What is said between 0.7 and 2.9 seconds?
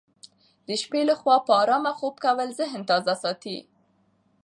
شپې لخوا په ارامه خوب کول ذهن